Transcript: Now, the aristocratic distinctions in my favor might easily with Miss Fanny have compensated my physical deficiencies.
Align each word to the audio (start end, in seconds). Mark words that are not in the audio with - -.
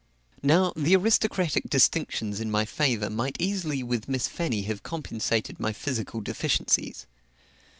Now, 0.41 0.73
the 0.75 0.95
aristocratic 0.95 1.69
distinctions 1.69 2.39
in 2.39 2.49
my 2.49 2.65
favor 2.65 3.07
might 3.07 3.37
easily 3.39 3.83
with 3.83 4.09
Miss 4.09 4.27
Fanny 4.27 4.63
have 4.63 4.81
compensated 4.81 5.59
my 5.59 5.73
physical 5.73 6.21
deficiencies. 6.21 7.05